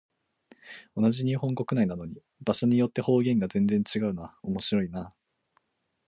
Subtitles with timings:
[0.97, 5.15] 同じ日本国内なのに、場所によって方言が全然違うのは面白いなあ。